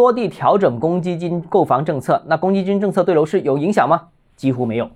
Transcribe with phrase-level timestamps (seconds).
[0.00, 4.08] 多地调整公积金购房政策，那公积金政策对楼市有影响吗？
[4.34, 4.90] 几乎没有。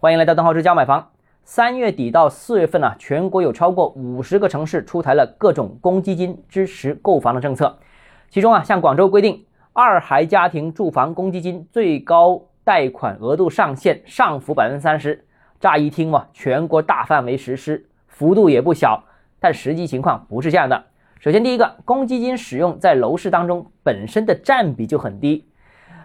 [0.00, 1.10] 欢迎来到邓浩之家买房。
[1.44, 7.78] 三月底到四月份呢，全国有超过五十个城市出台了各种公积金支持购房的政策。
[8.30, 15.26] 其中啊，像广州规定，二孩家庭住房公积金最高贷款额度上限上浮百分之三十。
[15.60, 19.04] 乍一听嘛，全国大范围实施，幅度也不小，
[19.40, 20.86] 但实际情况不是这样的。
[21.20, 25.44] 首先，第一个，公积金使用在楼市当中本身的占比就很低，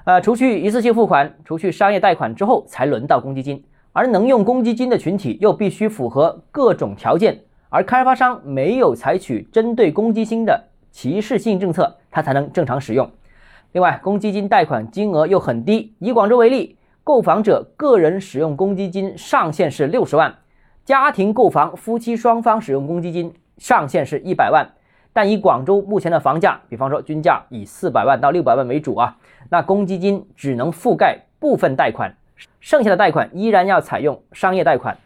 [0.06, 3.64] 呃，除去一次性付款、除去商业贷款之后，才轮到公积金。
[3.92, 13.08] 而能用公积金的群体又必须符合各种条件，而开发商没有采取针对公积金的歧视性政策，它才能正常使用。
[13.74, 15.94] 另外，公积金贷款金额又很低。
[16.00, 20.34] 以广州为例，购房者个人使用公积金上限是六十万，
[20.84, 24.68] 家庭购房夫妻双方使用公积金上限是一百万。
[25.14, 29.16] 但以广州目前的房价，比方说均价以四百万到六百万为主啊，
[29.50, 32.14] 那公积金只能覆盖部分贷款。
[32.60, 34.98] 剩下的贷款依然要采用商业贷款，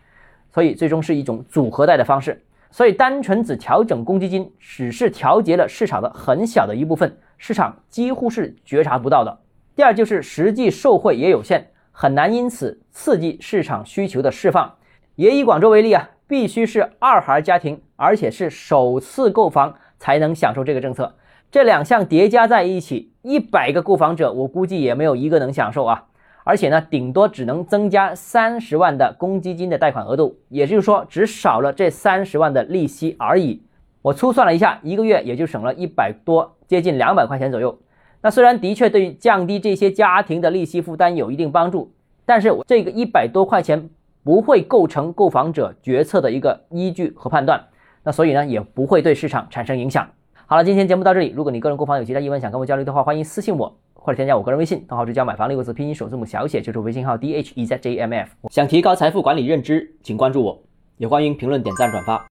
[0.51, 2.41] 所以最终是一种组合贷的方式。
[2.71, 9.39] 所以单纯只调整公积金，只是调节了市场的很小的一部分，市场几乎是觉察不到的。
[9.75, 14.73] 第二就是实际受惠也有限，很难因此刺激市场需求的释放。
[15.15, 21.15] 也以广州为例啊，必须是二孩家庭，而且是首次购房才能享受这个政策。
[21.49, 26.05] 这两项叠加在一起，一百个购房者，我估计也没有一个能享受啊。
[26.43, 33.63] 而且呢，顶多只能增加三十万的公积金的贷款额度，也就是说，只少了这三十万的利息而已。
[34.01, 37.77] 我粗算了一下，一个月也就省了一百多，接近两百块钱左右。
[38.21, 41.91] 那虽然的确对于降低这些家庭的利息负担有一定帮助，
[42.25, 43.89] 但是这个一百多块钱
[44.23, 47.65] 不会构成购房者决策的一个依据和判断。
[48.07, 50.07] 那所以呢，也不会对市场产生影响。
[50.45, 51.33] 好了，今天节目到这里。
[51.35, 53.77] 如果你个人购房有其他疑问想跟我交流的话，欢迎私信我。
[53.95, 58.29] 或者添加我个人微信，账号是叫买房六个字拼音首字母小写，就是微信号 d h e z j m f。
[58.49, 60.57] 想提高财富管理认知，请关注我，
[60.95, 62.25] 也欢迎评论、点赞、转发。